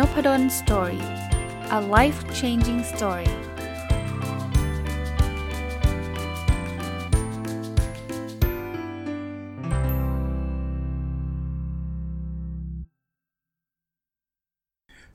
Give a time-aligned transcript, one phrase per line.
[0.00, 1.04] Nopadol Story
[1.78, 3.30] a life changing story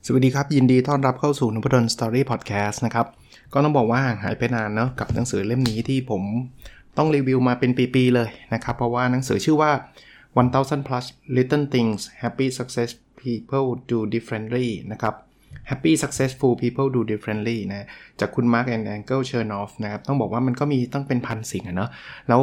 [0.06, 3.06] สวัสดีครับ ยินดีต้อนรับเข้าสู่นพดล Story พอดแคสต์นะครับ
[3.52, 6.22] ก็ต้องบอกว่าห่างหายไปนานเนาะกับหนังสือเล่มนี้ที่ผม
[6.96, 9.72] ต้องรีวิวมาเป็นปี ๆ เลยนะครับ เพราะว่าหนังสือชื่อว่า
[10.34, 11.04] 1000 plus
[11.36, 12.90] little things happy success
[13.26, 15.14] people do differently นะครับ
[15.70, 17.86] happy successful people do differently นะ
[18.20, 21.90] จากคุณ Mark and Angel Chernoff นะครับ ต้องบอกว่ามันก็มีต้องเป็นพันสิ่งอะเนาะ
[22.28, 22.42] แล้ว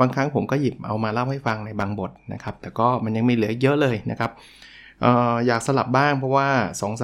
[0.00, 4.30] บางครั้งผมก็หยิบเอามาเล่าให้ฟังในบางบทนะครับ แต่ก็มันยังมีเหลือเยอะเลยนะครับ
[5.04, 6.48] อออยากสลับบ้างเพราะว่า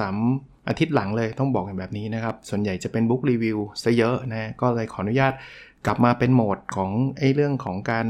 [0.07, 5.33] 2-3 อาทิตย์หลังเลยต้องบอกกันแบบนี้นะครับ ส่วนใหญ่จะเป็นบุ๊กรีวิวซะเยอะนะก็เลยขออนุญาต
[5.85, 8.07] กลับมาเป็นโหมดของไอ้เรื่องของการ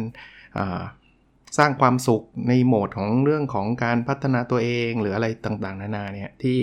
[1.57, 6.59] สร้างความสุขในโหมดของเรื่องของการพัฒนาตัวเองหรืออะไรต่างๆ นานาเนี่ยที่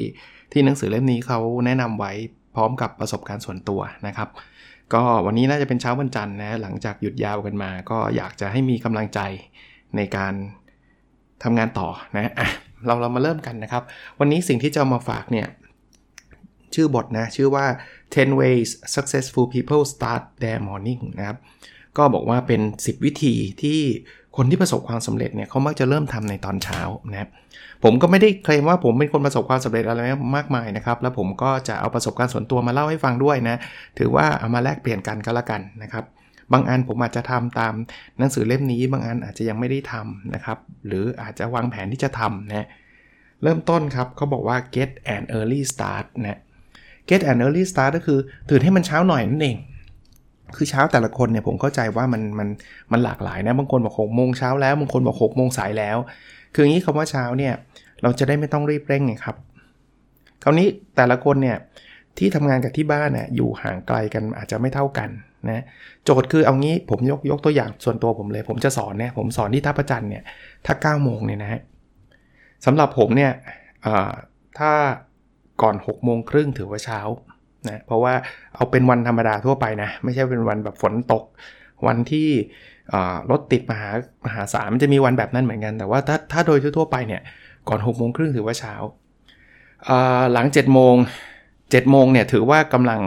[0.52, 2.12] ที่หนังสือเล่มนี้เขาแนะนำไว้
[2.54, 4.28] พร้อมกับประสบการณ์ส่วนตัวนะครับ
[4.94, 9.20] ก็วันนี้น่าจะเป็นเช้าวันจันทร์นะหลังจากหยุดยาวกันมา ก็อยากจะให้มีกำลังใจ
[9.96, 10.34] ในการ
[11.42, 12.48] ทำงานต่อนะะ
[12.86, 13.82] เราเรามาเริ่มกันนะครับ
[14.18, 15.46] วันนี้สิ่งที่จะมาฝากเนี่ย
[16.74, 17.66] ชื่อบทนะ ชื่อว่า
[18.02, 21.38] 10 ways successful people start their morning นะครับ
[21.96, 23.80] ก็บอกว่าเป็น 10 วิธีที่
[24.36, 27.28] คนที่ประสบความสำเร็จเนี่ยเขามักจะเริ่มทำในตอนเช้านะครับ
[27.84, 30.00] ผมก็ไม่ได้เคลมว่าผมเป็นคนประสบความสำเร็จอะไร
[30.36, 33.56] มากมายนะครับ แล้วผมก็จะเอาประสบการณ์ส่วนตัวมาเล่าให้ฟังด้วยนะ
[33.98, 36.04] ถือว่าเอามาแลกเปลี่ยนกันก็แล้วกันนะครับ
[36.52, 37.74] บางอันผมอาจจะทำตาม
[38.18, 42.66] หนังสือเล่มนี้ บางอันอาจจะยังไม่ได้ทำนะครับ หรืออาจจะวางแผนที่จะทำนะ
[43.42, 46.38] เริ่มต้นครับเขาบอกว่า get an early start นะ
[47.08, 48.18] get an early start ก็คือ
[48.50, 49.56] ตื่นให้มันเช้าหน่อยนั่นเอง
[50.56, 52.48] คือเช้าแต่ละคนเนี่ยผมเข้าใจว่ามันมัน
[52.92, 55.96] มันหลากหลายนะบางคนบอกหกโมงเช้าแล้วบางคนบอกหกโมงสายแล้ว
[56.54, 57.52] คืออย่างนี้คำว่าเช้าเนี่ย
[58.02, 59.36] เราจะได้ไม่ต้องรีบเร่งไงครับ
[60.42, 60.66] คราวนี้
[60.96, 61.56] แต่ละคนเนี่ย
[62.18, 65.08] ที่ทำงานกับที่บ้านน่ยอยู่ห่างไกลกันอาจจะไม่เท่ากัน
[65.48, 65.64] นะ
[66.04, 70.22] โจทย์คือเอางี้ผมยกยกตัวอย่างส่วนตัวผมเลย ผมจะสอนเนี่ยผมสอนที่ท่าประจันเนี่ย
[70.66, 71.60] ถ้า9โมงเนี่ยนะฮะ
[72.66, 73.32] สำหรับผมเนี่ย
[74.58, 74.72] ถ้า
[75.62, 77.00] ก่อน6โมงครึ่งถือว่าเช้า
[77.68, 78.14] นะเพราะว่า
[78.54, 81.24] เอาเป็นวันธรรมดาทั่วไปนะไม่ใช่เป็นวันแบบฝนตก
[81.86, 82.28] วันที่
[83.30, 83.90] รถติดมหา
[84.24, 87.22] มหาศาลมันจะมีวันแบบนั้นเหมือนกัน แต่ว่าถ้าถ้าโดยทั่วไปเนี่ย
[87.68, 88.74] ก่อน6กโมงครึ่งถือว่าเช้า
[90.32, 90.94] หลัง7จ็ดโมง
[91.70, 93.00] เจ็ดโมงเนี่ยถือว่ากำลัง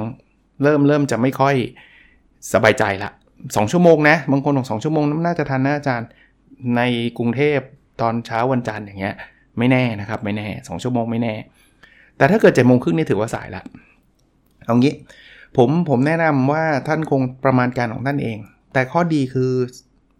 [0.63, 1.55] เริ่มเริ่มจะไม่ค่อย
[2.53, 3.11] สบายใจละ
[3.41, 6.07] 2ชั่วโมงนะบางคนบอกสองชั่วโมงน่าจะทันนะอาจารย์
[6.75, 6.81] ใน
[7.17, 7.59] กรุงเทพ
[8.01, 9.15] ตอนเช้าวันจันทร์อย่างเงี้ย
[9.57, 11.33] ไม่แน่นะครับไม่แน่2ชั่วโมงไม่แน่
[12.17, 13.63] แต่ถ้าเกิด7จ็ดโมงครึ่งนี่ถือว่าสายละ
[14.69, 14.93] เอางี้
[15.57, 18.37] ผมผมแนะนำว่าท่านคงประมาณการของท่านเอง
[18.73, 19.51] แต่ข้อดีคือ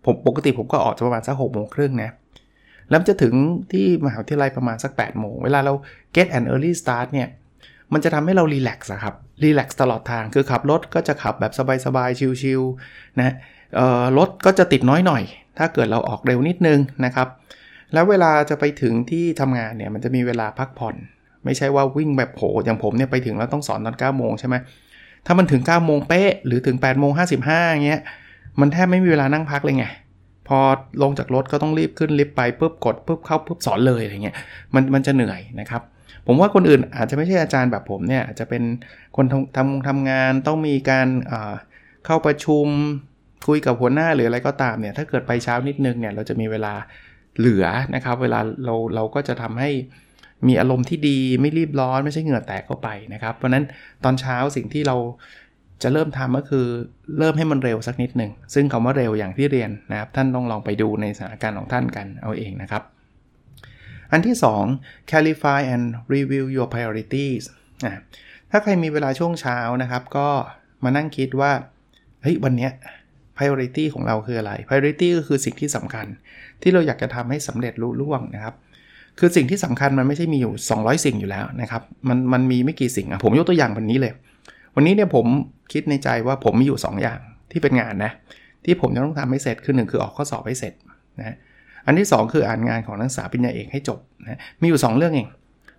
[0.06, 2.10] ผมปกติผมก็ออกจะประมาณสักหกโมงครึ่งนะ
[2.90, 3.34] แล้วจะถึง
[3.72, 5.74] ที่มหาวิทยาลัยประมาณสัก8ปดโมงเวลาเรา
[6.16, 7.28] get an early start เนี่ย
[7.94, 11.54] มันจะทำให้เรารีแลกซ์ครับรีแลกซ์ตลอดทางคือขับรถก็จะขับแบบ
[11.86, 13.34] สบายๆชิลๆนะ
[14.18, 15.24] รถก็จะติดน้อยหน่อย
[15.58, 17.28] ถ้าเกิดเราออกเร็วนิดนึงนะครับ
[17.94, 20.96] แล้วเวลาจะไปถึงที่ทำงานเนี่ยมันจะมีเวลาพักผ่อน
[21.46, 24.56] ไม่ใช่ว่าวิ่งแบบโหอย่างผมเนี่ยไปถึงแล้วต้องสอนตอน9โมงใช่ไหม
[25.26, 27.12] ถ้ามันถึง9โมงเป๊ะหรือถึง8โมง
[27.46, 28.02] 55เงี้ย
[28.60, 29.86] มันแทบไม่มีเวลานั่งพักเลยไง
[30.48, 30.60] พอ
[31.02, 34.36] ลงจากรถก็ต้องรีบขึ้นลิฟต์ไปปุ๊บกดปุ๊บเข้าปุ๊บสอนเลยอะไรเงี้ย
[34.74, 35.82] มันมันจะเหนื่อยนะครับ
[36.28, 38.64] ผมว่าคนอื่นอาจจะไม่ใช่อาจารย์แบบผมเนี่ยอาจจะเป็น
[39.16, 41.08] คนทำทำทำงานต้องมีการ
[42.06, 42.66] เข้าประชุม
[43.48, 46.74] คุยกับหัวหน้าหรืออะไรก็ตามเนี่ยถ้าเกิดไปเช้านิดนึงเนี่ยเราจะมีเวลา
[47.38, 49.70] เหลือนะครับ เวลาเราเราก็จะทำให้
[50.48, 53.66] มีอารมณ์ที่ดีไม่รีบร้อนไม่ใช่เหงื่อแตกเข้าไปนะครับ เพราะนั้น
[54.04, 54.98] ตอนเช้าสิ่งที่เรา
[55.84, 56.66] จะเริ่มทำก็คือ
[57.20, 62.84] เริ่มให้มันเร็วสักนิดหนึ่ง ซึ่งคำว่าเร็วอย่างที่เรียนนะครับ ท่านต้องลองไปดูในสถานการณ์ของท่านกันเอาเองนะครับ
[64.12, 64.36] อันที่
[64.74, 67.44] 2 clarify and review your priorities
[67.86, 68.02] นะ
[68.52, 70.28] ถ้าใครมีเวลาช่วงเช้านะครับ ก็
[70.84, 71.52] มานั่งคิดว่า
[72.22, 72.70] เฮ้ยวันนี้
[73.38, 76.08] priority ของเราคืออะไร priority ก็คือสิ่งที่สำคัญ
[76.62, 78.56] ที่เราอยากจะทำให้สำเร็จรุ่ล่วงนะครับ
[79.19, 84.13] คือสิ่งที่สำคัญมันไม่ใช่มีอยู่ 200 สิ่งอยู่แล้วนะครับ มันมันมีไม่กี่สิ่งอะผมยกตัวอย่างวันนี้เลย
[84.75, 85.25] วันนี้เนี่ยผม
[85.74, 87.19] คิดในใจว่าผมมีอยู่ 2 อย่าง
[87.51, 88.12] ที่เป็นงานนะ
[88.66, 90.74] ที่ผมจะต้องทำให้เสร็จคือหนึ่งคือออกข้อสอบให้เสร็จ
[91.19, 91.36] นะ
[91.86, 95.27] อันที่ 2 คืออ่านงานของนักศึกษาปริญญาเอกให้จบนะมีอยู่ 2 เรื่องเอง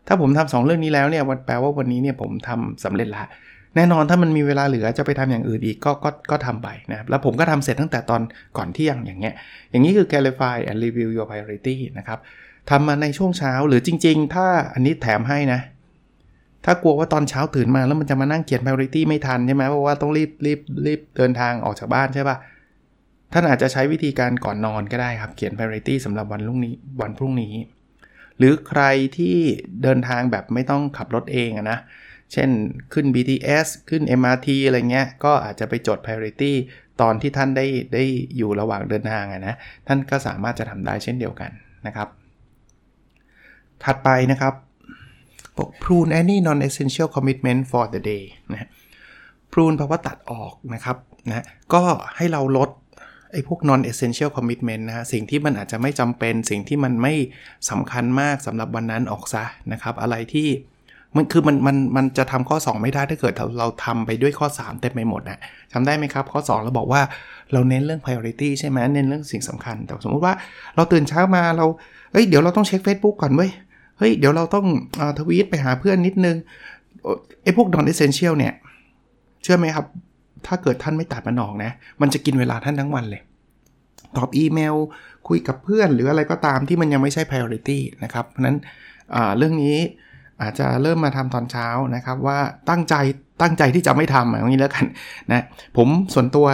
[0.07, 3.25] ถ้าผมทำ2เรื่องนี้แล้วเนี่ยแปลว่าวันนี้เนี่ยผมทำสำเร็จละ
[3.77, 8.21] แน่นอนถ้ามันมีเวลาเหลือจะไปทำอย่างอื่นอีกก็ก็ก็ทำไปนะแล้วผมก็ทำเสร็จตั้งแต่ตอน
[8.57, 9.35] ก่อนเที่ยงอย่างเงี้ย
[9.71, 12.19] อย่างนี้คือ clarify and review your priority นะครับ
[12.71, 15.61] ทำมาในช่วงเช้าหรือจริง ๆ ถ้าอันนี้แถมให้นะ
[16.65, 22.37] ถ้ากลัวว่าตอนเช้าตื่นมาแล้วมันจะมานั่งเขียน priority ไม่ทันใช่ไหมเพราะว่าต้องรีบรีบรีบเดินทางออกจากบ้านใช่ปะ
[23.33, 27.55] ท่านอาจจะใช้วิธีการก่อนนอนก็ได้ครับ เขียน priority สำหรับวันรุ่งนี้วันพรุ่งนี้
[28.39, 28.83] หรือใคร
[29.17, 29.37] ที่
[29.83, 31.79] เดินทางแบบไม่ต้องขับรถเองนะ
[32.33, 32.51] เช่น
[32.93, 36.53] ขึ้น BTS ขึ้น MRT อะไรเงี้ย ก็อาจจะไปจด priority
[37.01, 38.05] ตอนที่ท่านได้ได้
[38.37, 39.55] อยู่ระหว่างเดินทางนะ
[39.89, 41.51] ท่านก็สามารถจะทำได้เช่นเดียวกัน
[41.87, 42.09] นะครับ
[43.85, 44.55] ถัดไปนะครับ
[45.57, 48.69] บอก prune any non-essential commitment for the day นะ
[49.53, 50.97] prune แปลว่าตัดออกนะครับ
[51.29, 51.45] นะ
[51.75, 51.83] ก็
[52.17, 52.71] ให้เราลด
[53.33, 57.15] ไอ้พวก non essential commitment นะฮะสิ่งที่มันอาจจะไม่จำเป็นสิ่งที่มันไม่
[57.71, 60.49] สำคัญมากสำหรับวันนั้นออกซะนะครับ อะไรที่
[61.17, 65.41] มันคือมันมันมันจะทำข้อ 2 ไม่ได้ถ้าเกิดเราเราทำไปด้วยข้อ 3 เต็มไปหมดนะ
[65.73, 67.03] จำได้ไหมครับ ข้อ 2 เราบอกว่า
[67.53, 70.35] เราเน้นเรื่อง priority ใช่ไหมเน้นเรื่องสิ่งสำคัญ แต่สมมุติว่า
[70.77, 71.67] เราตื่นเช้ามาเรา
[72.13, 73.51] เฮ้ยเดี๋ยวเราต้องเช็ค Facebook ก่อนเว้ย
[74.01, 74.67] เฮ้ยเดี๋ยวเราต้อง
[75.01, 76.37] อทวีตไปหาเพื่อนนิดนึง
[77.43, 78.55] ไอ้พวก non essential เนี่ย
[79.43, 79.87] เชื่อไหมครับ
[80.47, 81.71] ถ้าเกิดท่านไม่ตัดมันออกนะ
[82.01, 83.23] มันจะกินเวลาท่านทั้งวันเลย
[84.17, 84.75] ตอบอีเมล
[85.29, 88.57] คุยกับเพื่อน หรืออะไรก็ตามที่มันยังไม่ใช่ priority นะครับ เพราะนั้น
[89.39, 89.79] เรื่องนี้
[90.43, 92.39] อาจจะเริ่มมาทำตอนเช้านะครับ ว่า
[92.71, 92.95] ตั้งใจ
[93.43, 94.85] ตั้งใจที่จะไม่ทำอย่างนี้แล้วกัน
[95.33, 95.45] นะ
[95.77, 96.47] ผมส่วนตัว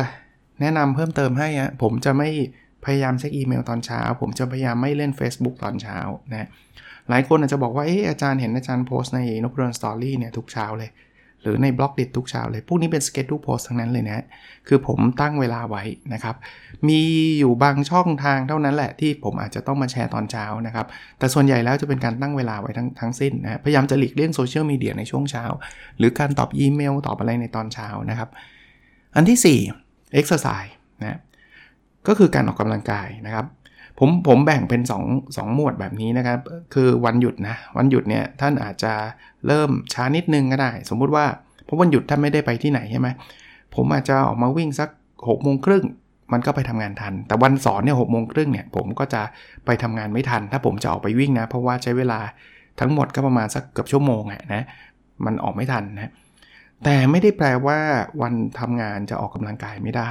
[0.60, 2.30] แนะนำเพิ่มเติมให้อะผมจะไม่
[2.86, 5.98] พยายามเช็คอีเมลตอนเช้า ผมจะพยายามไม่เล่น Facebook ตอนเช้า
[6.32, 6.48] นะ
[7.08, 10.90] หลายคนอาจจะบอกว่าเอออาจารย์เห็นอาจารย์โพสต์ในนพดล Story เนี่ยทุกเช้าเลย
[11.42, 14.24] หรือใน Blockdit ทุกเช้าเลย พวกนี้เป็น schedule post ทั้งนั้นเลยนะ
[14.68, 15.82] คือผมตั้งเวลาไว้
[16.14, 16.36] นะครับ
[16.88, 17.00] มี
[17.38, 20.86] อยู่บางช่องทางเท่านั้นแหละที่ผมอาจจะต้องมาแชร์ตอนเช้านะครับ
[21.18, 25.44] แต่ส่วนใหญ่แล้วจะเป็นการตั้งเวลาไว้ทั้งทั้งสิ้นนะพยายามจะหลีกเลี่ยงโซเชียลมีเดียในช่วงเช้า
[25.98, 28.28] หรือการตอบอีเมลตอบอะไรในตอนเช้านะครับ
[29.16, 30.72] อันที่4 exercise
[31.04, 31.18] นะ
[32.08, 33.46] ก็คือการออกกำลังกายนะครับ
[33.98, 36.38] ผมผมแบ่งเป็น2 2หมวดแบบนี้นะครับ
[36.74, 38.92] คือวันหยุดนะ วันหยุดเนี่ยท่านอาจจะ
[39.46, 41.24] เริ่มช้านิดนึงก็ได้ สมมุติว่า
[41.64, 43.08] เพราะวันหยุดท่านไม่ได้ไปที่ไหนใช่ไหม
[43.74, 44.88] ผมอาจจะออกมาวิ่งสัก
[45.28, 45.84] 6กโมงครึ่ง
[46.32, 49.22] มันก็ไปทำงานทัน แต่วันสอนเนี่ยหกโมงครึ่งเนี่ยผมก็จะ
[49.66, 52.20] ไปทำงานไม่ทัน ถ้าผมจะออกไปวิ่งนะ เพราะว่าใช้เวลา
[52.80, 54.64] ทั้งหมดก็ประมาณสักเกือบชั่วโมงอะนะ
[55.24, 56.12] มันออกไม่ทันนะ
[56.84, 57.78] แต่ไม่ได้แปลว่า
[58.22, 60.10] วันทำงานจะออกกำลังกายไม่ได้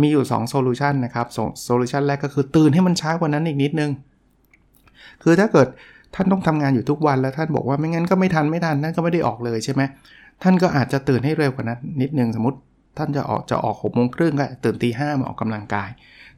[0.00, 1.26] มีอยู่2 solution นะครับ
[1.64, 3.90] solution แรกก็คือตื่นให้มันช้ากว่านั้นอีกนิดนึง
[5.22, 5.68] คือถ้าเกิด
[6.14, 9.82] ท่านต้องทำงานอยู่ทุกวันแล้วท่านบอกว่าไม่งั้นก็ไม่ทันไม่ทันท่านก็ไม่ได้ออกเลยใช่ไหม
[10.42, 12.58] ท่านก็อาจจะตื่นให้เร็วกว่านั้นนิดนึงสมมติ
[12.98, 15.90] ท่านจะออกจะออกหกโมงครึ่งก็ตื่นตีห้ามาออกกำลังกาย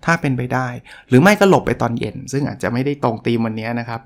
[0.04, 0.68] ถ้าเป็นไปได้
[1.08, 4.00] หรือไม่ก็หลบไปตอนเย็น ซึ่งอาจจะไม่ได้ตรงธีมวันนี้นะครับ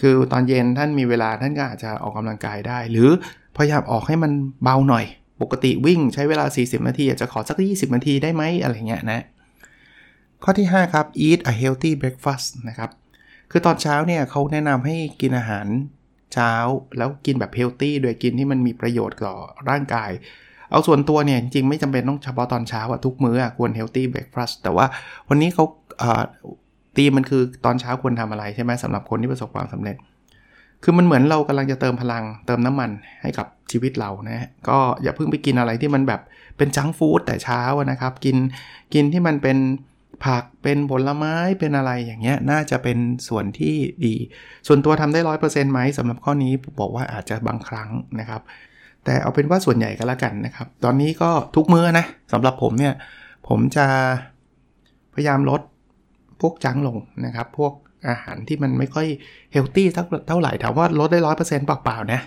[0.00, 3.08] คือตอนเย็นท่านมีเวลาท่านก็อาจจะออกกำลังกายได้ หรือ
[3.56, 4.32] พยายามออกให้มัน
[4.62, 5.04] เบาหน่อย
[5.42, 9.20] ปกติวิ่งใช้เวลา 40 นาทีอาจจะขอสัก 20 นาทีได้ไหมอะไรเงี้ยนะ
[10.42, 12.90] ข้อที่ 5 ครับ eat a healthy breakfast นะครับ
[13.50, 15.66] คือตอนเช้าเนี่ยเขาแนะนำให้กินอาหาร
[16.34, 16.52] เช้า
[16.98, 19.36] แล้วกินแบบ healthy โดยกินที่มันมีประโยชน์ต่อ
[19.70, 20.10] ร่างกาย
[20.70, 24.86] เอาส่วนตัวเนี่ย จริงๆไม่จำเป็นต้องเฉพาะตอนเช้าอะทุกมื้อควร healthy breakfast แต่ว่า
[25.28, 25.64] วันนี้เขา
[26.96, 29.96] ตีมันคือตอนเช้าควรทำอะไรใช่ไหมสำหรับคนที่ประสบความสำเร็จ
[30.82, 32.90] คือมันเหมือนเรากำลังจะเติมพลังเติมน้ำมัน
[33.22, 36.20] ให้กับชีวิตเรานะก็อย่าเพิ่งไปกินอะไรที่มันแบบ
[36.56, 38.36] เป็นจังฟู้ดแต่เช้านะครับ กิน
[38.94, 39.58] กินที่มันเป็น
[40.24, 42.98] ผักเป็นผลไม้เป็นอะไรอย่างเงี้ยน่าจะเป็น
[43.28, 43.74] ส่วนที่
[44.04, 44.14] ดี
[44.66, 47.90] ส่วนตัวทำได้ร้อยเปอร์เซ็นต์ไหมสำหรับข้อนี้บอกว่าอาจจะบางครั้ง
[48.20, 48.42] นะครับ
[49.04, 52.94] แต่เอาเป็นว่าส่วนใหญ่ก็แล้วกันนะครับ ตอนนี้ก็ทุกมื้อนะสำหรับผมเนี่ย
[53.48, 53.86] ผมจะ
[55.14, 55.60] พยายามลด
[56.40, 57.72] พวกจังลงนะครับ พวก
[58.08, 59.06] อาหารที่มันไม่ค่อย
[59.52, 59.86] เฮลตี้
[60.28, 62.20] เท่าไหร่ถามว่าลดได้ร้อยเปอร์เซ็นต์เปล่าๆนะ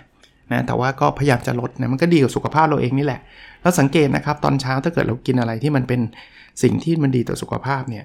[0.52, 3.20] นะแต่ว่าก็พยายามจะลดนะมันก็ดีกับสุขภาพเราเองนี่แหละ
[3.62, 6.00] แล้วสังเกตนะครับตอนเช้าถ้าเกิดเรากินอะไรที่มันเป็น
[6.62, 8.04] สิ่งที่มันดีต่อสุขภาพเนี่ย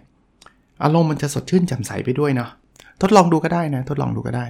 [0.83, 2.49] อารมณ์มันจะสดชื่นแจ่มใสไปด้วยเนาะ
[3.01, 4.45] ทดลองดูก็ได้นะ ทดลองดูก็ได้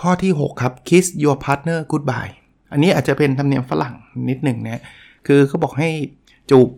[0.00, 2.32] ข้อที่ 6 ครับ kiss your partner goodbye
[2.72, 3.94] อันนี้อาจจะเป็นธรรมเนียมฝรั่ง
[4.30, 4.82] นิดหนึ่งนะ
[5.26, 5.88] คือเขาบอกให้
[6.50, 6.68] จูบ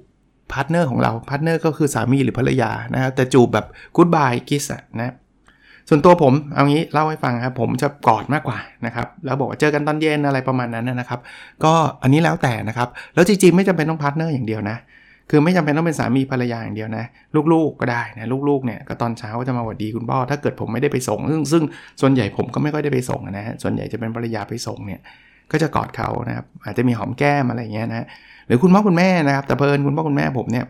[0.53, 3.67] partner ของเรา partner ก็คือสามีหรือภรรยานะครับแต่จูบแบบ
[3.97, 4.65] goodbye kiss
[4.99, 5.15] นะ
[5.89, 11.21] ส่วนตัวผมเอางี้เล่าให้ฟังครับผมจะกอดมากกว่านะครับแล้วบอกว่าเจอกันตอนเย็นอะไรประมาณนั้นนะครับ
[11.65, 14.77] ก็อันนี้แล้วแต่นะครับ แล้วจริงๆไม่จำเป็นต้อง partner อย่างเดียวนะ
[15.31, 17.05] คือไม่จำเป็นต้องเป็นสามีภรรยาอย่างเดียวนะ
[17.53, 21.63] ลูกๆก็ได้นะลูกๆเนี่ยก็ตอนเช้าก็จะมาหวัดดีคุณพ่อถ้าเกิดผมไม่ได้ไปส่ง ซึ่งซึ่ง
[22.01, 25.01] ส่วนใหญ่ผมก็ไม่ค่อยได้ไปส่งนะฮะส่วนใหญ่จะเป็นภรรยาไปส่งเนี่ย
[25.53, 28.07] ก็จะกอดเขานะครับอาจจะมีหอมแก้มอะไรเงี้ยนะ
[28.51, 30.67] รือคุณพ่อคุณแม่นะครับ แต่เพลินคุณพ่อคุณแม่ผมเนี่ย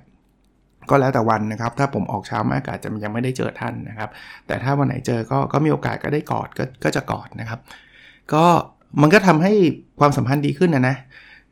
[0.90, 4.10] ก็แล้วแต่วันนะครับ ถ้าผมออกเช้ามากอาจจะยังไม่ได้เจอท่านนะครับ
[4.46, 7.60] แต่ถ้าวันไหนเจอก็ก็มีโอกาสก็ได้กอดก็ก็จะกอดนะครับ
[8.32, 8.44] ก็
[9.00, 9.52] มันก็ทำให้
[10.00, 10.96] ความสัมพันธ์ดีขึ้นนะนะ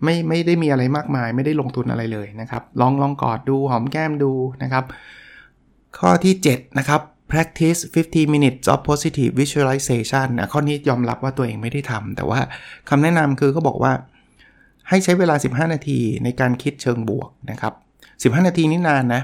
[0.05, 4.33] ไม่ไม่ได้มีอะไรมากมาย ไม่ได้ลงทุนอะไรเลยนะครับ ลองลองกอดดูหอมแก้มดู
[4.63, 4.85] นะครับ
[5.99, 12.41] ข้อที่ 7 นะครับ practice 50 minutes of positive visualization นะข้อนี้ยอมรับว่าตัวเองไม่ได้ทำแต่ว่า
[12.89, 13.93] คำแนะนำคือเขาบอกว่า
[14.89, 19.23] ให้ใช้เวลา 15 นาทีในการคิดเชิงบวกนะครับ 15 นาทีนี่นานนะ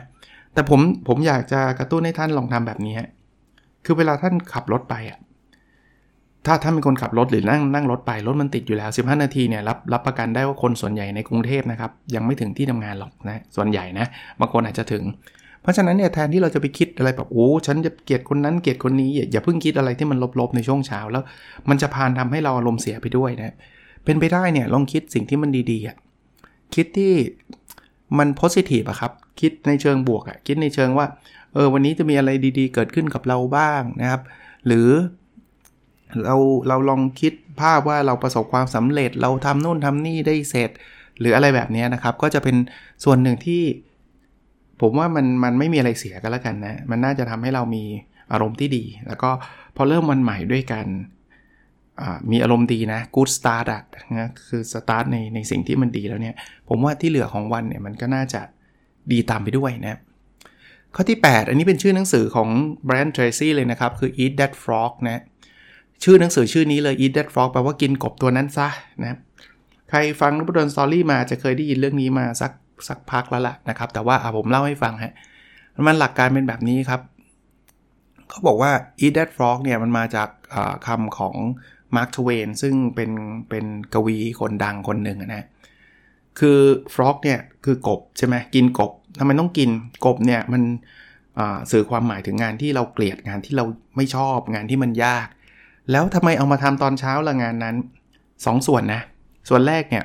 [0.54, 2.94] แต่ผมผมอยากจะกระตุ้นให้ท่านลองทำแบบนี้
[3.84, 5.18] คือเวลาท่านขับรถไปอะ
[6.46, 14.06] ถ้าถ้ามีคนขับรถหรือนั่งนั่งรถไป รถมันติดอยู่แล้ว 15 นาทีเนี่ยรับรับประกันได้ว่าคนส่วนใหญ่ในกรุงเทพนะครับ ยังไม่ถึงที่ทำงานหรอกนะ ส่วนใหญ่นะ
[14.40, 15.02] บางคนอาจจะถึง
[15.62, 21.22] เพราะฉะนั้นเนี่ยแทนที่เราจะไปคิดอะไรแบบโอ้ฉันจะเกลียดคนนั้นเกลียดคนนี้อย่าเพิ่งคิดอะไรที่มันลบๆในช่วงเช้าแล้ว
[21.68, 27.12] มันจะพานทำให้เราอารมณ์เสียไปด้วยนะเเป็นไปได้เนี่ยลองคิดสิ่งที่มันดีๆคิดที่
[28.18, 31.06] มันโพสิทีฟอะครับ คิดในเชิงบวกอะคิดในเชิงว่า
[31.52, 34.22] เออวันนี้จะมีอะไรดีๆ เกิดขึ้นกับเราบ้างนะครับ
[34.66, 34.88] หรือ
[36.24, 36.36] เรา
[36.68, 40.70] เราลองคิดภาพว่าเราประสบความสำเร็จเราทำนู่นทำนี่ได้เสร็จ
[41.20, 42.56] หรืออะไรแบบนี้นะครับ ก็จะเป็น
[43.04, 43.62] ส่วนหนึ่งที่
[44.80, 47.84] ผมว่ามันมันไม่มีอะไรเสียกันแล้วกันนะ มันน่าจะทำให้เรามี
[48.32, 49.30] อารมณ์ที่ดี แล้วก็
[49.76, 50.86] พอเริ่มวันใหม่ด้วยกัน
[52.30, 53.82] มีอารมณ์ดีนะ good start อะ
[54.18, 56.34] นะคือ start ในในสิ่งที่มันดีแล้วเนี่ย
[56.68, 58.40] ผมว่าที่เหลือของวันเนี่ยมันก็น่าจะ
[59.12, 59.98] ดีตามไปด้วยนะ
[60.94, 62.48] ข้อที่ 8 อันนี้เป็นชื่อหนังสือของ
[62.86, 65.22] Brian Tracy เลยนะครับ คือ Eat That Frog นะ
[66.04, 68.68] ชื่อหนังสือชื่อนี้เลย Eat That Frog แปลว่ากินกบตัวนั้นซะ
[69.02, 69.18] นะ
[69.90, 72.52] ใครฟังรูปดนสตอรี่มาจะเคยได้ยินเรื่องนี้มาสัก
[72.88, 75.12] สักพักแล้วล่ะนะครับ แต่ว่าผมเล่าให้ฟังฮะ
[75.86, 77.00] มันหลักการเป็นแบบนี้ครับ
[78.28, 80.28] เขาบอกว่า Eat That Frog เนี่ยมันมาจาก
[80.86, 81.34] คำของ
[81.96, 83.10] Mark Twain ซึ่งเป็น
[83.48, 85.44] เป็นกวีคนดังคนหนึ่งนะ
[86.38, 86.58] คือ
[86.94, 89.70] frog เนี่ยคือกบใช่ไหมกินกบทำไมต้องกิน
[90.04, 90.62] กบเนี่ยมัน
[91.70, 93.64] สื่อความหมายถึงงานที่เราเกลียดงานที่เรา
[93.96, 95.26] ไม่ชอบงานที่มันยาก
[95.90, 97.76] แล้วทำไมเอามาทำตอนเช้าละงานนั้น
[98.16, 99.02] 2สส่วนนะ
[99.48, 100.04] ส่วนแรกเนี่ย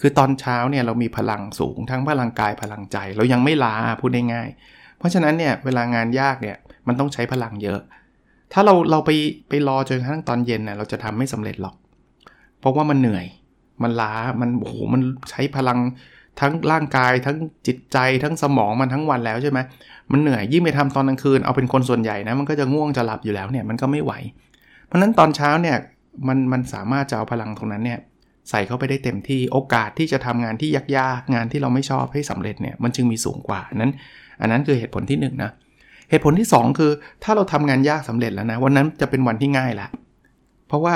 [0.00, 7.80] คือตอนเช้าเนี่ยเรามีพลังสูงทั้งพลังกายพลังใจ เรายังไม่ลาพูดง่ายๆเพราะฉะนั้นเนี่ยเวลางานยากเนี่ยมันต้องใช้พลังเยอะ
[8.52, 9.10] ถ้าเราเราไป
[9.48, 11.74] ไปรอจนกระทั่งตอนเย็นเนี่ยเราจะทำไม่สำเร็จหรอก
[12.60, 13.26] เพราะว่ามันเหนื่อย
[13.82, 15.00] มันล้า มันโอ้โห มัน
[15.30, 15.78] ใช้พลัง
[16.40, 17.36] ทั้งร่างกายทั้ง
[17.66, 19.58] จิตใจทั้งสมองมันทั้งวันแล้วใช่ไหม
[20.12, 24.12] มันเหนื่อยยิ่งไปทำตอนกลางคืนเอาเป็นคนส่วนใหญ่นะมันก็จะง่วงจะหลับอยู่แล้วเนี่ยมันก็ไม่ไหว
[24.86, 25.76] เพราะนั้นตอนเช้าเนี่ย
[26.28, 28.00] มันมันสามารถจะเอาพลังตรงนั้นเนี่ย
[28.50, 33.92] ใส่เข้าไปได้เต็มที่โอกาสที่จะทำงานที่ยากๆงานที่เราไม่ชอบให้สำเร็จเนี่ยมันจึงมีสูงกว่านั้น
[34.40, 35.50] อันนั้นคือเหตุผลที่1นนะ
[36.10, 36.90] เหตุผลที่ 2 คือ
[37.24, 39.88] ถ้าเราทำงานยากสำเร็จแล้วนะวันนั้นจะเป็นวันที่ง่ายละ
[40.68, 40.94] เพราะว่า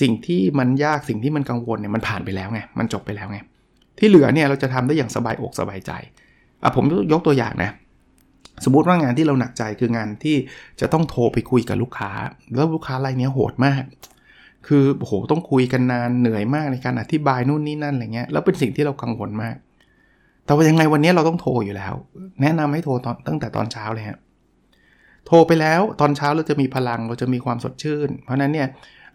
[0.00, 3.38] สิ่งที่มันยากสิ่งที่มันกังวลเนี่ยมันผ่านไปแล้วไงมันจบไปแล้วไง
[3.98, 5.92] ที่เหลือเนี่ยเราจะทำได้อย่างสบายอกสบายใจ
[6.62, 7.70] อะผมยกตัวอย่างนะ
[8.64, 10.36] สมมติว่างานที่เราหนักใจคืองานที่
[10.80, 12.10] จะต้องโทรไปคุยกับลูกค้า
[12.54, 13.82] แล้วลูกค้ารายนี้โหดมาก
[14.66, 19.56] คือโอ้โหต้องคุยกันนานเหนื่อยมากในการอธิบายนู่นนี่นั่นอะไรเงี้ยแล้วเป็นสิ่งที่เรากังวลมาก
[20.44, 21.94] แต่ว่ายังไงวันนี้เราต้องโทรอยู่แล้ว
[22.42, 24.18] แนะนำให้โทรตอนตั้งแต่ตอนเช้าเลยฮะ
[25.26, 28.68] โทรไปแล้วตอนเช้าเราจะมีพลังเราจะมีความสดชื่น เพราะนั้นเนี่ย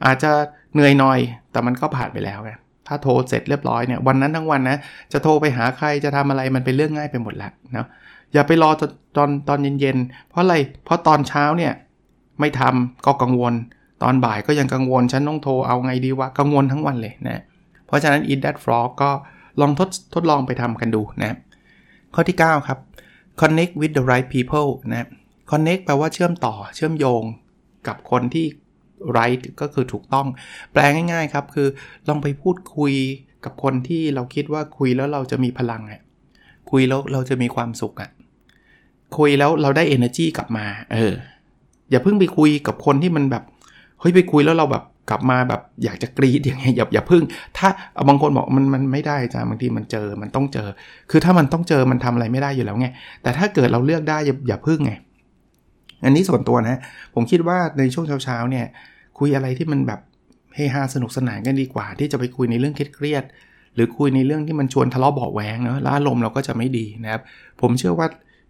[0.05, 0.31] อาจจะ
[0.73, 1.19] เหนื่อยหน่อย
[1.51, 2.51] แต่มันก็ผ่านไปแล้วไง
[2.87, 4.77] ถ้าโทรเสร็จเรียบร้อยเนี่ยวันนั้นทั้งวันนะ
[5.13, 7.87] จะโทรไปหาใครจะทำอะไรมันเป็นเรื่องง่ายไปหมดแล้วเนาะ
[8.33, 8.69] อย่าไปรอ
[9.17, 11.73] ตอนตอนเย็นๆ เพราะอะไร เพราะตอนเช้าเนี่ย
[12.39, 13.53] ไม่ทำก็กังวล
[14.03, 17.41] ตอนบ่ายก็ยังกังวล ฉันต้องโทรเอาไงดีวะ กังวลทั้งวันเลยนะ
[17.87, 19.11] เพราะฉะนั้น eat that frog ก็
[19.61, 21.37] ลองทดทดลองไปทำกันดูนะ
[22.13, 22.79] ข้อที่ 9 ครับ
[23.41, 25.07] connect with the right people นะ
[25.51, 27.23] connect แปลว่าเชื่อมต่อเชื่อมโยง
[27.87, 28.45] กับคนที่
[29.17, 30.27] right ก็คือถูกต้อง
[30.71, 31.67] แปลง่ายๆครับ คือ
[32.07, 32.93] ลองไปพูดคุย
[33.45, 36.01] กับคนที่เราคิดว่าคุยแล้วเราจะมีพลังอะ
[36.71, 38.09] คุยแล้วเราจะมีความสุขอะ
[39.17, 41.13] คุยแล้วเราได้ energy กลับมา เออ
[41.91, 43.43] อย่าเพิ่งไปคุยกับคนที่มันแบบ
[43.99, 47.23] เฮ้ยไปคุยแล้วเราแบบกลับมาแบบอยากจะกรีดอย่างเงี้ยอย่าอย่าพึ่ง
[47.57, 47.67] ถ้า
[48.07, 50.67] บางคนบอกมันมันไม่ได้จ้าบางทีมันเจอมันต้องเจอ
[51.11, 52.87] คือถ้ามันต้องเจอมันทำอะไรไม่ได้อยู่แล้วไง
[53.21, 54.93] แต่ถ้าเกิดเราเลือกได้อย่าอย่าพึ่งไง
[56.05, 56.79] อันนี้ส่วนตัวนะ
[57.13, 58.65] ผมคิดว่าในช่วงเช้าๆเนี่ย
[59.19, 59.99] คุยอะไรที่มันแบบ
[60.55, 63.23] เฮฮาสนุกสนานกันดีกว่า ที่จะไปคุยในเรื่องเครียด
[63.75, 67.21] หรือคุยในเรื่องที่มันชวนทะเลาะเบาแหวงเนาะแล้วอารมณ์เราก็จะไม่ดีนะครับ
[67.61, 68.07] ผมเชื่อว่า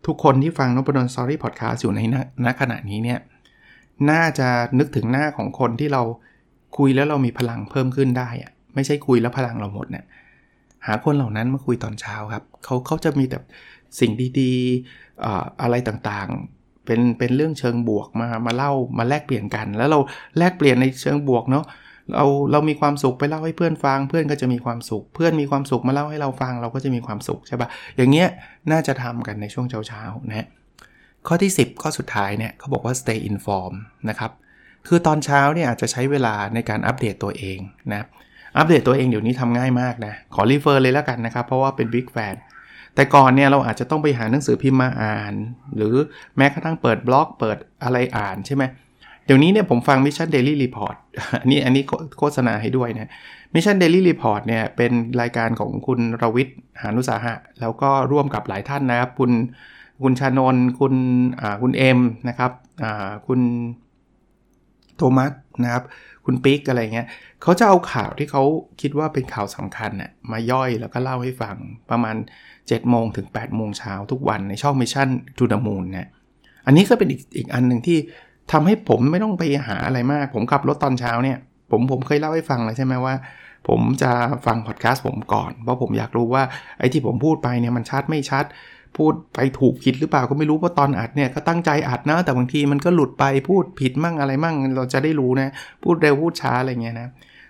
[0.08, 2.00] ทุกคนที่ฟังนบดอนสตอรี่พอดแคสต์อยู่ใน
[2.46, 3.20] ณขณะนี้เนี่ย
[4.12, 4.48] น่าจะ
[4.80, 6.02] นึกถึงหน้าของคนที่เรา
[6.78, 10.06] คุยแล้วเรามีพลังเพิ่มขึ้นได้อะไม่ใช่คุยแล้วพลังเราหมดเนี่ย
[10.86, 13.38] หาคนเหล่านั้นมาคุยตอนเช้าครับเขาเขาจะมีแต่
[14.00, 16.30] สิ่งดีๆอะไรต่าง
[16.88, 20.00] เป็นเป็นเรื่องเชิงบวกมามาเล่ามาแลกเปลี่ยนกัน แล้วเรา
[20.38, 21.66] แลกเปลี่ยนในเชิงบวกเนาะ
[22.14, 27.68] เราเรามีความสุขไปเล่าให้เพื่อนฟัง เพื่อนก็จะมีความสุข เพื่อนมีความสุขมาเล่าให้เราฟัง เราก็จะมีความสุขใช่ปะ
[27.98, 28.28] อย่างเงี้ย
[28.72, 30.48] น่าจะทำกันในช่วงเช้าๆนะ
[31.28, 33.80] ข้อที่ 10 ข้อสุดท้ายเนี่ยเขาบอกว่า stay informed
[34.10, 34.32] นะครับ
[34.88, 37.60] คือตอนเช้าเนี่ยอาจจะใช้เวลาในการอัปเดตตัวเอง
[37.94, 38.06] นะ
[38.58, 42.36] อัปเดตตัวเองเดี๋ยวนี้ทำง่ายมากนะขอ refer เลยแล้วกันนะครับ เพราะว่าเป็น big fan
[42.98, 45.34] แต่ก่อนเนี่ยเราอาจจะต้องไปหาหนังสือพิมพ์มาอ่าน
[45.76, 45.94] หรือ
[46.38, 48.64] แม้กระทั่งเปิดบล็อกเปิดอะไรอ่านใช่ไหม
[49.26, 50.96] เดี๋ยวนี้เนี่ยผมฟัง Mission Daily Report
[51.42, 51.84] อันนี้อันนี้
[52.20, 53.12] โฆษณาให้ด้วยนะ
[53.54, 59.32] Mission Daily Report เนี่ยเป็นรายการของคุณรวิทย์หานุสาหะ แล้วก็ร่วมกับหลายท่านนะครับ คุณ
[60.04, 60.94] คุณชานนคุณ
[61.62, 62.00] คุณเอ็ม
[62.30, 62.52] นะครับ
[63.28, 63.40] คุณ
[64.98, 65.32] โทมัส
[65.64, 65.84] นะครับ
[66.26, 67.08] คุณปิ๊กอะไรเงี้ย
[67.42, 68.44] เขาจะเอาข่าวที่เขา
[68.82, 71.56] คิดว่าเป็นข่าวสำคัญน่ยมาย่อยแล้วก็เล่าให้ฟัง
[71.92, 72.16] ประมาณ
[72.54, 76.10] 7โมงถึง8โมงเช้าทุกวันในช่อง Mission to the Moon นะ
[76.66, 77.98] อันนี้ก็เป็นอีกอีกอันหนึ่งที่
[78.52, 81.38] ทำให้ผมไม่ต้องไปหาอะไรมาก ผมขับรถตอนเช้าเนี่ย
[81.72, 83.16] ผมผมเคยเล่าให้ฟังแล้วใช่ไหมว่า
[83.68, 84.12] ผมจะ
[84.46, 86.44] ฟังพอดแคสต์ผมก่อน เพราะผมอยากรู้ว่า
[86.80, 88.46] ไอ้ที่ผมพูดไปเนี่ยมันชัดไม่ชัด
[88.98, 95.50] พูดไปถูกผิดหรือเปล่าก็ไม่รู้เพราะตอนอัดเนี่ยก็ตั้งใจอัดนะ แต่บางทีมันก็หลุดไปพูดผิดมั่งอะไรมั่ง เราจะได้รู้นะ
[95.84, 97.08] พูดเร็วพูดช้าอะไรเงี้ยนะ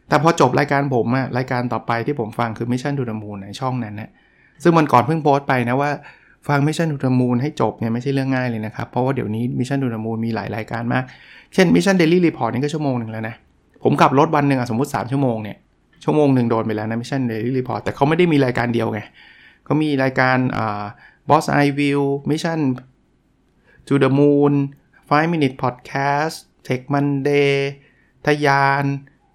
[0.10, 4.10] แต่พอจบรายการผมอะรายการต่อไปที่ผมฟังคือ Mission to the Moon ในช่องนั้นนะ
[4.64, 5.92] ซึ่งมันก่อนเพิ่งโพสต์ไปนะว่า
[6.48, 11.04] ฟัง Mission to the Moon ให้จบเนี่ยไม่ใช่เรื่องง่ายเลยนะครับ เพราะว่าเดี๋ยวนี้ Mission to the Moon มีหลายรายการมาก
[11.54, 13.36] เช่น Mission Daily Report นี่ก็ชั่วโมงหนึ่งแล้วนะ
[13.84, 15.58] ผมขับรถวันหนึ่งสมมติ 3 ชั่วโมงเนี่ย
[16.04, 19.00] ชั่วโมงหนึ่งโดนไปแล้วนะ Mission Daily Report แต่เขาไม่ได้มีรายการเดียวไง
[19.66, 20.84] เขามีรายการอ่า
[21.30, 22.62] Boss Eye View Mission
[23.88, 24.54] to the Moon
[25.10, 26.36] 5 Minute Podcast
[26.68, 27.54] Tech Monday
[28.26, 28.86] ทยาน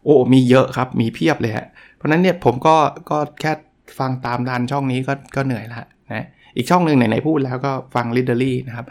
[0.04, 2.76] โอ้ มีเยอะครับ มีเพียบเลยฮะ เพราะนั้นเนี่ยผมก็
[3.10, 3.52] ก็แค่
[3.98, 5.82] ฟังตามดันช่องนี้ก็ก็เหนื่อยละ
[6.12, 8.86] นะอีกช่องหนึ่งไหนๆพูดแล้วก็ฟัง l i เ e r รี่นะครับ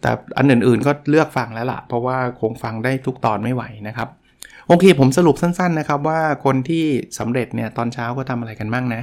[0.00, 4.08] แต่อันอื่นๆก็เลือกฟังแล้วละ่ะ เพราะว่าคงฟังได้ทุกตอนไม่ไหวนะครับ
[4.68, 6.84] โอเค ผมสรุปสั้นๆนะครับว่าคนที่
[7.18, 9.02] สำเร็จเนี่ยตอนเช้าก็ทำอะไรกันบ้างนะ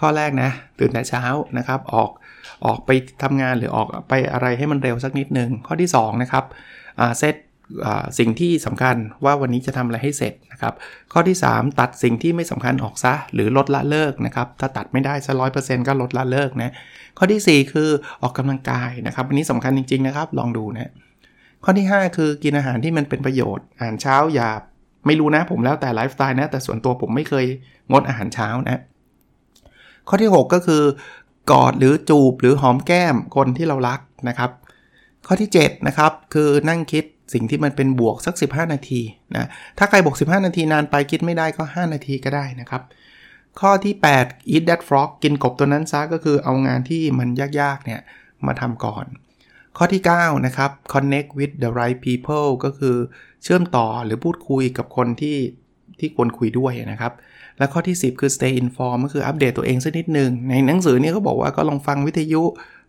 [0.00, 1.22] ข้อแรกนะ ตื่นแต่เช้า
[1.58, 2.10] นะครับ ออก
[2.66, 2.90] ออกไป
[3.22, 6.44] ทำงานหรือออกไปอะไรให้มันเร็วสักนิดหนึ่งข้อที่2นะครับ
[7.18, 7.34] เซต
[8.18, 10.74] สิ่งที่สำคัญว่าวันนี้จะทำอะไรให้เสร็จนะครับ
[11.12, 16.72] ข้อที่ 3 ตัดสิ่งที่ไม่สำคัญออกซะ หรือลดละเลิกนะครับ ถ้าตัดไม่ได้ซะร้อยเปอร์เซ็นต์ก็ลดละเลิกนะ
[17.18, 17.88] ข้อที่ 4 คือ
[18.22, 20.92] ออกกำลังกายนะครับอันนี้สำคัญจริง ๆ นะครับ ลองดูนะ
[21.64, 24.50] ข้อที่ 5 คือกินอาหารที่มันเป็นประโยชน์อาหารเช้าอย่า
[25.06, 27.46] ไม่รู้นะผมแล้วแต่ไลฟ์สไตล์นะแต่ส่วนตัวผมไม่เคย
[27.92, 28.82] งดอาหารเช้านะ
[30.08, 30.82] ข้อที่ 6 ก็คือ
[31.50, 34.50] กอดหรือจูบหรือหอมแก้มคนที่เรารักนะครับ
[35.26, 39.00] ข้อที่7นะครับคือนั่งคิดสิ่งที่มันเป็นบวกสัก 15 นาที
[39.36, 42.82] นะถ้าใครบอก15 นาทีนานไปคิดไม่ได้ก็ 5 นาทีก็ได้นะครับ
[43.60, 47.28] ข้อที่ 8 eat that frog กินกบตัวนั้นซะก็คือเอางานที่มัน
[47.60, 48.00] ยากๆเนี่ย
[48.46, 49.06] มาทำก่อน
[49.76, 52.96] ข้อที่ 9 นะครับ connect with the right people ก็คือ
[53.42, 55.36] เชื่อมต่อหรือพูดคุยกับคนที่
[56.00, 57.12] ที่ควรคุยด้วยนะครับ
[57.58, 62.42] และข้อที่ 10 คือ stay informed ก็คืออัปเดตตัวเองสักนิดหนึ่ง ในหนังสือนี้เขาบอกว่าก็ลองฟังวิทยุ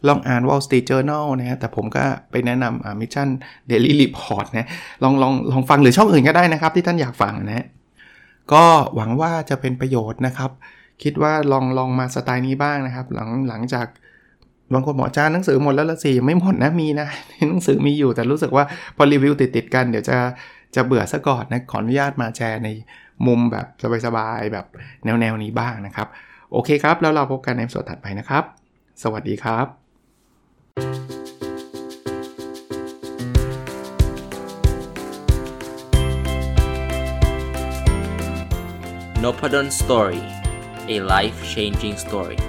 [0.08, 3.28] ลองอ่าน Wall Street Journal นะฮะ แต่ผมก็ไปแนะนำอ่า Mission
[3.70, 4.68] Daily Report นะ
[5.04, 7.66] ลองลองลองฟังหรือช่องอื่นก็ได้นะครับ ที่ท่านอยากฟังนะ
[8.54, 8.64] ก็
[8.96, 10.52] หวังว่าจะเป็นประโยชน์นะครับ
[11.04, 13.88] คิดว่าลองลองมาสไตล์นี้บ้างนะครับ หลังหลังจาก
[14.74, 17.08] บางคนบอกจานหนังสือหมดแล้วละสิยังไม่หมดนะมีนะ
[17.50, 18.64] หนังสือมีอยู่แต่รู้สึกว่า
[18.96, 20.18] พอรีวิวติดติดกันเดี๋ยวจะ
[20.76, 22.70] จะเบื่อซะก่อนนะขออนุญาตมาแชร์ใน
[23.28, 23.66] มุมแบบ
[24.06, 24.66] สบายๆแบบ
[25.06, 26.08] แนวแนวนี้บ้างนะครับ
[26.52, 28.44] โอเคครับ แล้วเราพบกันในส่วนถัดไปนะครับ
[29.04, 29.66] สวัสดีครับ
[39.24, 40.24] n o p a d o n Story
[40.94, 42.40] a life changing story